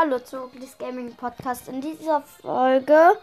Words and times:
Hallo 0.00 0.20
zu 0.20 0.36
Rookies 0.38 0.78
Gaming 0.78 1.12
Podcast. 1.16 1.68
In 1.68 1.80
dieser 1.80 2.20
Folge 2.20 3.18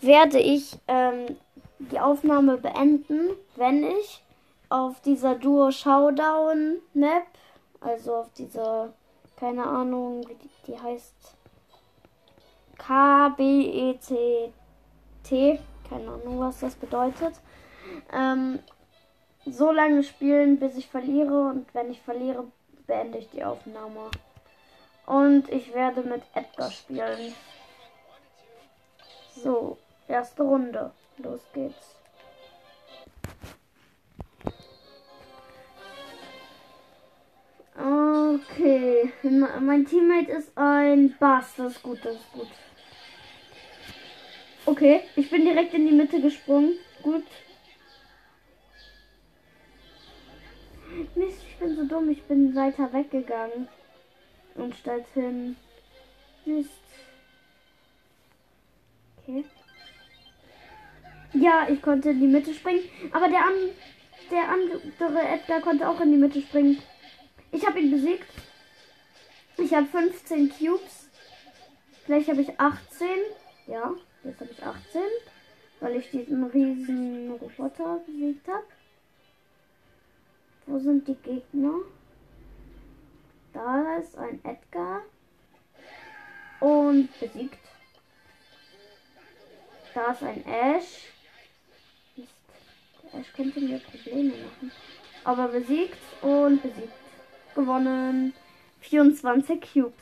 werde 0.00 0.38
ich 0.38 0.78
ähm, 0.88 1.36
die 1.78 2.00
Aufnahme 2.00 2.56
beenden, 2.56 3.32
wenn 3.56 3.84
ich 3.84 4.24
auf 4.70 4.98
dieser 5.02 5.34
Duo 5.34 5.70
Showdown 5.70 6.78
Map, 6.94 7.26
also 7.82 8.14
auf 8.14 8.32
dieser, 8.32 8.94
keine 9.38 9.66
Ahnung, 9.66 10.26
wie 10.26 10.36
die, 10.36 10.48
die 10.68 10.80
heißt, 10.80 11.36
K-B-E-C-T, 12.78 14.50
keine 15.86 16.08
Ahnung, 16.08 16.40
was 16.40 16.60
das 16.60 16.76
bedeutet, 16.76 17.34
ähm, 18.10 18.60
so 19.44 19.70
lange 19.70 20.02
spielen, 20.02 20.58
bis 20.58 20.78
ich 20.78 20.88
verliere 20.88 21.50
und 21.50 21.74
wenn 21.74 21.90
ich 21.90 22.00
verliere, 22.00 22.46
beende 22.86 23.18
ich 23.18 23.28
die 23.28 23.44
Aufnahme. 23.44 24.08
Und 25.06 25.48
ich 25.50 25.72
werde 25.72 26.02
mit 26.02 26.22
Edgar 26.34 26.70
spielen. 26.70 27.32
So, 29.36 29.78
erste 30.08 30.42
Runde. 30.42 30.92
Los 31.18 31.40
geht's. 31.54 31.94
Okay, 37.78 39.12
mein 39.22 39.86
Teammate 39.86 40.32
ist 40.32 40.56
ein 40.56 41.14
Bass. 41.18 41.54
Das 41.56 41.72
ist 41.72 41.82
gut, 41.82 42.04
das 42.04 42.16
ist 42.16 42.32
gut. 42.32 42.48
Okay, 44.64 45.02
ich 45.14 45.30
bin 45.30 45.44
direkt 45.44 45.74
in 45.74 45.86
die 45.86 45.92
Mitte 45.92 46.20
gesprungen. 46.20 46.72
Gut. 47.02 47.24
Mist, 51.14 51.38
ich 51.48 51.56
bin 51.58 51.76
so 51.76 51.84
dumm. 51.84 52.10
Ich 52.10 52.22
bin 52.24 52.56
weiter 52.56 52.92
weggegangen. 52.92 53.68
Und 54.56 54.74
statt 54.74 55.04
hin. 55.14 55.56
Mist. 56.44 56.70
Okay. 59.18 59.44
Ja, 61.32 61.66
ich 61.68 61.82
konnte 61.82 62.10
in 62.10 62.20
die 62.20 62.26
Mitte 62.26 62.54
springen. 62.54 62.84
Aber 63.12 63.28
der, 63.28 63.40
an, 63.40 63.54
der 64.30 64.48
andere 64.48 65.28
Edgar 65.28 65.60
konnte 65.60 65.88
auch 65.88 66.00
in 66.00 66.12
die 66.12 66.16
Mitte 66.16 66.40
springen. 66.40 66.80
Ich 67.52 67.66
habe 67.66 67.80
ihn 67.80 67.90
besiegt. 67.90 68.26
Ich 69.58 69.74
habe 69.74 69.86
15 69.86 70.50
Cubes. 70.50 71.08
Vielleicht 72.04 72.28
habe 72.28 72.42
ich 72.42 72.60
18. 72.60 73.06
Ja, 73.66 73.94
jetzt 74.24 74.40
habe 74.40 74.50
ich 74.50 74.62
18. 74.62 75.00
Weil 75.80 75.96
ich 75.96 76.10
diesen 76.10 76.44
riesen 76.44 77.32
Roboter 77.32 78.00
besiegt 78.06 78.46
habe. 78.48 78.64
Wo 80.66 80.78
sind 80.78 81.06
die 81.06 81.16
Gegner? 81.16 81.74
Ist 83.98 84.16
ein 84.18 84.44
Edgar. 84.44 85.02
Und 86.60 87.08
besiegt. 87.18 87.58
Da 89.94 90.12
ist 90.12 90.22
ein 90.22 90.44
Ash. 90.46 91.04
Mist. 92.16 92.30
Der 93.02 93.20
Ash 93.20 93.32
könnte 93.34 93.60
mir 93.60 93.78
Probleme 93.78 94.32
machen. 94.32 94.72
Aber 95.24 95.48
besiegt 95.48 95.98
und 96.22 96.62
besiegt. 96.62 96.92
Gewonnen. 97.54 98.34
24 98.80 99.60
Cubes. 99.72 99.94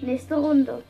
Nächste 0.00 0.34
Runde. 0.34 0.82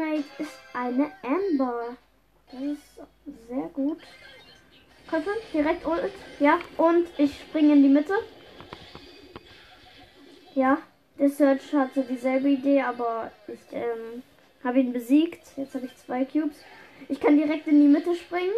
Teammate 0.00 0.24
ist 0.38 0.58
eine 0.72 1.10
Amber. 1.22 1.96
Das 2.50 2.62
ist 2.62 3.48
sehr 3.48 3.68
gut. 3.68 3.98
Schon, 5.10 5.22
direkt 5.52 5.86
Ult. 5.86 6.12
Ja, 6.38 6.58
und 6.76 7.06
ich 7.18 7.38
springe 7.40 7.74
in 7.74 7.82
die 7.82 7.88
Mitte. 7.88 8.14
Ja, 10.54 10.78
der 11.18 11.28
Search 11.28 11.72
hatte 11.74 12.02
dieselbe 12.02 12.48
Idee, 12.48 12.80
aber 12.80 13.30
ich 13.46 13.60
ähm, 13.72 14.22
habe 14.64 14.80
ihn 14.80 14.92
besiegt. 14.92 15.48
Jetzt 15.56 15.74
habe 15.74 15.86
ich 15.86 15.96
zwei 15.96 16.24
Cubes. 16.24 16.56
Ich 17.08 17.20
kann 17.20 17.36
direkt 17.36 17.66
in 17.66 17.80
die 17.80 17.88
Mitte 17.88 18.14
springen. 18.14 18.54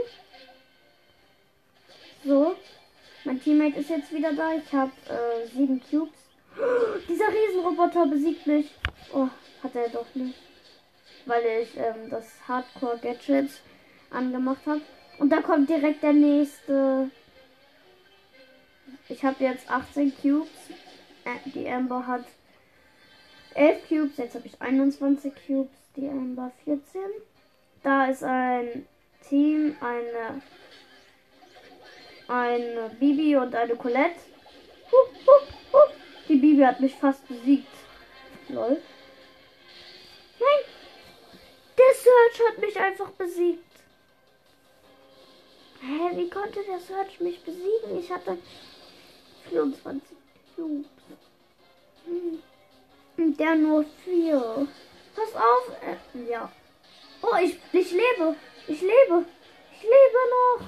So. 2.25 2.55
Mein 3.25 3.41
Teammate 3.43 3.81
ist 3.81 3.91
jetzt 3.91 4.12
wieder 4.12 4.33
da. 4.33 4.55
Ich 4.55 4.72
habe 4.72 4.93
äh, 5.09 5.47
sieben 5.49 5.81
Cubes. 5.91 6.19
Dieser 7.09 7.28
Riesenroboter 7.28 8.06
besiegt 8.06 8.47
mich. 8.47 8.75
Oh, 9.12 9.28
hat 9.62 9.75
er 9.75 9.89
doch 9.89 10.15
nicht 10.15 10.52
weil 11.27 11.43
ich 11.62 11.77
ähm, 11.77 12.10
das 12.10 12.27
Hardcore 12.47 12.99
Gadget 12.99 13.50
angemacht 14.10 14.62
habe. 14.66 14.81
Und 15.19 15.31
da 15.31 15.41
kommt 15.41 15.69
direkt 15.69 16.03
der 16.03 16.12
nächste. 16.12 17.10
Ich 19.09 19.25
habe 19.25 19.44
jetzt 19.44 19.71
18 19.71 20.12
Cubes. 20.21 20.49
Äh, 21.25 21.50
die 21.50 21.69
Amber 21.69 22.06
hat 22.06 22.25
11 23.55 23.88
Cubes. 23.88 24.16
Jetzt 24.16 24.34
habe 24.34 24.47
ich 24.47 24.60
21 24.60 25.33
Cubes. 25.47 25.71
Die 25.97 26.09
Amber 26.09 26.50
14. 26.65 27.00
Da 27.83 28.06
ist 28.06 28.25
ein 28.25 28.87
Team, 29.28 29.77
eine, 29.81 30.41
eine 32.28 32.91
Bibi 32.99 33.37
und 33.37 33.54
eine 33.54 33.77
Colette. 33.77 34.21
Huh, 34.91 35.15
huh, 35.27 35.47
huh. 35.72 35.93
Die 36.28 36.37
Bibi 36.37 36.62
hat 36.62 36.81
mich 36.81 36.94
fast 36.94 37.27
besiegt. 37.28 37.66
Lol. 38.49 38.81
Search 42.12 42.49
hat 42.49 42.59
mich 42.59 42.78
einfach 42.78 43.11
besiegt. 43.11 43.65
Hä, 45.81 46.17
wie 46.17 46.28
konnte 46.28 46.62
der 46.62 46.78
Search 46.78 47.21
mich 47.21 47.43
besiegen? 47.43 47.99
Ich 47.99 48.11
hatte 48.12 48.39
24 49.49 50.03
Cubes. 50.55 50.87
Hm. 52.05 52.43
Der 53.39 53.55
nur 53.55 53.84
4. 54.05 54.69
Pass 55.15 55.34
auf. 55.34 55.71
Äh, 55.83 56.31
ja. 56.31 56.53
Oh, 57.22 57.37
ich, 57.43 57.59
ich 57.72 57.93
lebe. 57.93 58.37
Ich 58.67 58.81
lebe. 58.81 59.25
Ich 59.75 59.83
lebe 59.83 60.21
noch. 60.37 60.67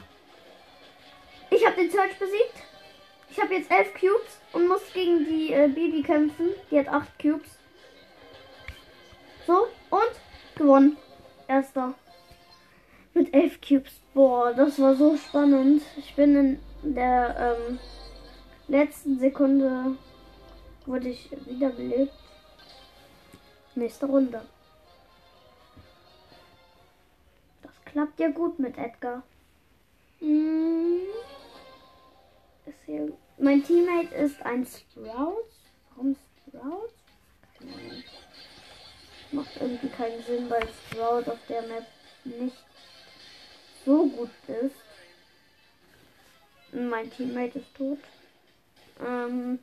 Ich 1.50 1.66
habe 1.66 1.76
den 1.76 1.90
Search 1.90 2.18
besiegt. 2.18 2.54
Ich 3.30 3.40
habe 3.40 3.54
jetzt 3.54 3.70
11 3.70 3.92
Cubes 3.94 4.40
und 4.52 4.68
muss 4.68 4.92
gegen 4.94 5.24
die 5.26 5.52
äh, 5.52 5.68
Bibi 5.68 6.02
kämpfen. 6.02 6.54
Die 6.70 6.78
hat 6.78 6.88
8 6.88 7.18
Cubes. 7.18 7.50
So, 9.46 9.68
und 9.90 10.12
gewonnen. 10.56 10.96
Erster. 11.48 11.94
Mit 13.12 13.32
elf 13.32 13.60
Cubes. 13.60 14.00
Boah, 14.12 14.52
das 14.52 14.78
war 14.80 14.94
so 14.96 15.16
spannend. 15.16 15.82
Ich 15.96 16.14
bin 16.14 16.36
in 16.82 16.94
der 16.94 17.56
ähm, 17.68 17.78
letzten 18.68 19.18
Sekunde 19.18 19.96
wurde 20.86 21.08
ich 21.08 21.30
wiederbelebt. 21.46 22.12
Nächste 23.74 24.06
Runde. 24.06 24.42
Das 27.62 27.72
klappt 27.84 28.20
ja 28.20 28.30
gut 28.30 28.58
mit 28.58 28.76
Edgar. 28.78 29.22
Hm. 30.20 31.00
Ist 32.66 32.78
hier 32.86 33.12
mein 33.38 33.64
Teammate 33.64 34.14
ist 34.14 34.40
ein 34.46 34.64
Sprout. 34.64 35.48
Warum 35.90 36.16
Sprout? 36.46 37.03
Macht 39.34 39.56
irgendwie 39.60 39.88
keinen 39.88 40.22
Sinn, 40.22 40.48
weil 40.48 40.68
Sprout 40.68 41.28
auf 41.28 41.38
der 41.48 41.62
Map 41.62 41.84
nicht 42.24 42.56
so 43.84 44.06
gut 44.06 44.30
ist. 44.46 44.76
Mein 46.72 47.10
Teammate 47.10 47.58
ist 47.58 47.74
tot. 47.76 47.98
Ähm 49.04 49.58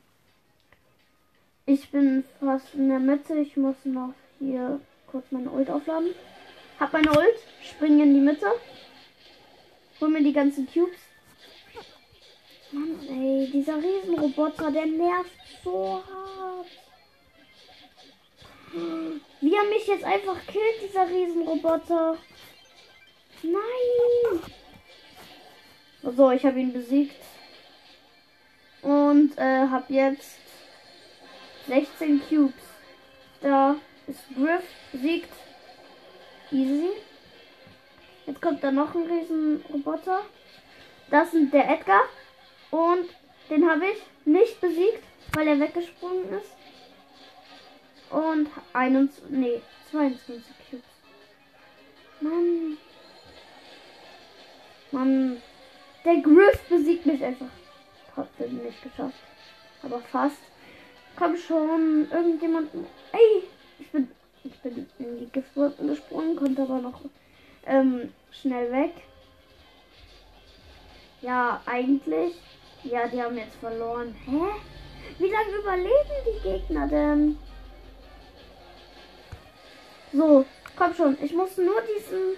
ich 1.64 1.90
bin 1.90 2.24
fast 2.38 2.74
in 2.74 2.90
der 2.90 2.98
Mitte. 2.98 3.34
Ich 3.38 3.56
muss 3.56 3.76
noch 3.84 4.12
hier 4.38 4.78
kurz 5.06 5.24
meine 5.30 5.50
Ult 5.50 5.70
aufladen. 5.70 6.14
Hab 6.78 6.92
meine 6.92 7.10
Ult, 7.10 7.38
springe 7.62 8.02
in 8.02 8.12
die 8.12 8.20
Mitte. 8.20 8.52
Hol 10.00 10.10
mir 10.10 10.22
die 10.22 10.34
ganzen 10.34 10.66
Cubes. 10.66 10.98
Mann, 12.72 12.98
ey, 13.08 13.50
dieser 13.50 13.76
Riesenroboter, 13.76 14.70
der 14.70 14.86
nervt 14.86 15.30
so 15.64 16.02
hart. 16.04 16.41
Er 19.62 19.68
mich 19.68 19.86
jetzt 19.86 20.04
einfach 20.04 20.36
killt, 20.46 20.82
dieser 20.82 21.08
Riesenroboter. 21.08 22.16
Nein! 23.42 24.40
So, 26.16 26.30
ich 26.30 26.44
habe 26.44 26.60
ihn 26.60 26.72
besiegt. 26.72 27.16
Und 28.82 29.38
äh, 29.38 29.68
habe 29.68 29.92
jetzt 29.92 30.38
16 31.68 32.22
Cubes. 32.28 32.54
Da 33.40 33.76
ist 34.06 34.20
Griff 34.36 34.64
besiegt. 34.90 35.32
Easy. 36.50 36.90
Jetzt 38.26 38.42
kommt 38.42 38.62
da 38.62 38.70
noch 38.70 38.94
ein 38.94 39.04
Riesenroboter. 39.04 40.22
Das 41.10 41.32
ist 41.34 41.52
der 41.52 41.70
Edgar. 41.70 42.02
Und 42.70 43.08
den 43.50 43.68
habe 43.68 43.86
ich 43.86 44.26
nicht 44.26 44.60
besiegt, 44.60 45.02
weil 45.34 45.46
er 45.46 45.60
weggesprungen 45.60 46.32
ist. 46.32 46.61
Und 48.12 48.50
21, 48.74 49.24
nee, 49.30 49.62
22 49.90 50.44
Cubes. 50.68 50.84
Mann. 52.20 52.76
Mann. 54.90 55.42
Der 56.04 56.16
Griff 56.16 56.60
besiegt 56.68 57.06
mich 57.06 57.24
einfach. 57.24 57.46
Trotzdem 58.14 58.58
nicht 58.58 58.82
geschafft. 58.82 59.16
Aber 59.82 60.00
fast. 60.00 60.36
Komm 61.16 61.36
schon, 61.36 62.06
irgendjemand. 62.10 62.68
Ey, 63.12 63.44
ich 63.78 63.90
bin, 63.90 64.10
ich 64.44 64.58
bin 64.60 64.86
in 64.98 65.18
die 65.20 65.26
Giftwolken 65.32 65.88
gesprungen, 65.88 66.36
konnte 66.36 66.62
aber 66.62 66.80
noch 66.80 67.00
ähm, 67.64 68.12
schnell 68.30 68.70
weg. 68.72 68.92
Ja, 71.22 71.62
eigentlich. 71.64 72.34
Ja, 72.84 73.08
die 73.08 73.22
haben 73.22 73.38
jetzt 73.38 73.56
verloren. 73.56 74.14
Hä? 74.26 74.42
Wie 75.18 75.30
lange 75.30 75.56
überleben 75.62 75.94
die 76.26 76.42
Gegner 76.42 76.88
denn? 76.88 77.38
So, 80.12 80.44
komm 80.76 80.94
schon. 80.94 81.16
Ich 81.22 81.32
muss 81.32 81.56
nur 81.56 81.80
diesen 81.82 82.36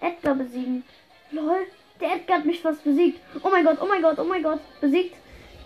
Edgar 0.00 0.34
besiegen. 0.34 0.84
Lol, 1.30 1.66
der 2.00 2.16
Edgar 2.16 2.38
hat 2.38 2.46
mich 2.46 2.60
fast 2.60 2.82
besiegt. 2.82 3.20
Oh 3.42 3.50
mein 3.50 3.64
Gott, 3.64 3.78
oh 3.80 3.86
mein 3.86 4.02
Gott, 4.02 4.18
oh 4.18 4.24
mein 4.24 4.42
Gott. 4.42 4.60
Besiegt. 4.80 5.16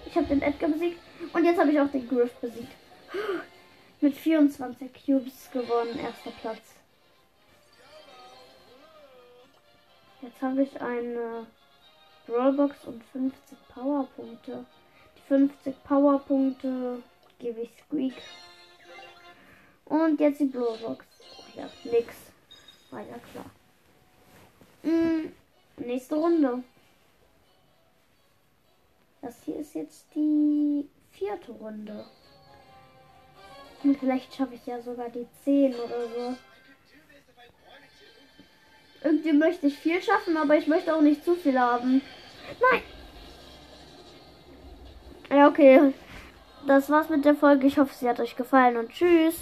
Ich 0.06 0.16
habe 0.16 0.26
den 0.26 0.42
Edgar 0.42 0.70
besiegt. 0.70 1.00
Und 1.32 1.44
jetzt 1.44 1.58
habe 1.58 1.70
ich 1.70 1.80
auch 1.80 1.90
den 1.90 2.08
Griff 2.08 2.32
besiegt. 2.34 2.72
Mit 4.00 4.16
24 4.16 4.90
Cubes 5.06 5.50
gewonnen. 5.52 5.98
Erster 5.98 6.32
Platz. 6.40 6.74
Jetzt 10.22 10.42
habe 10.42 10.62
ich 10.62 10.80
eine 10.80 11.46
Brawlbox 12.26 12.84
und 12.86 13.04
50 13.12 13.58
Powerpunkte. 13.68 14.64
Die 15.16 15.28
50 15.28 15.84
Powerpunkte 15.84 17.02
gebe 17.38 17.60
ich 17.60 17.70
Squeak. 17.86 18.14
Und 19.84 20.18
jetzt 20.18 20.40
die 20.40 20.46
Brawlbox. 20.46 21.13
Ja, 21.56 21.68
nix. 21.84 22.14
War 22.90 23.00
ja 23.00 23.16
klar. 23.32 23.46
Hm, 24.82 25.32
nächste 25.76 26.16
Runde. 26.16 26.62
Das 29.22 29.42
hier 29.44 29.56
ist 29.56 29.74
jetzt 29.74 30.06
die 30.14 30.88
vierte 31.10 31.52
Runde. 31.52 32.04
Und 33.82 33.98
vielleicht 33.98 34.34
schaffe 34.34 34.54
ich 34.54 34.66
ja 34.66 34.80
sogar 34.80 35.08
die 35.08 35.26
10 35.44 35.74
oder 35.74 36.08
so. 36.08 36.36
Irgendwie 39.02 39.32
möchte 39.32 39.66
ich 39.66 39.78
viel 39.78 40.02
schaffen, 40.02 40.36
aber 40.36 40.56
ich 40.56 40.66
möchte 40.66 40.94
auch 40.94 41.02
nicht 41.02 41.24
zu 41.24 41.36
viel 41.36 41.58
haben. 41.58 42.00
Nein! 42.70 42.82
Ja, 45.30 45.48
okay. 45.48 45.92
Das 46.66 46.88
war's 46.88 47.10
mit 47.10 47.24
der 47.24 47.34
Folge. 47.34 47.66
Ich 47.66 47.78
hoffe, 47.78 47.94
sie 47.94 48.08
hat 48.08 48.20
euch 48.20 48.36
gefallen 48.36 48.78
und 48.78 48.90
tschüss. 48.90 49.36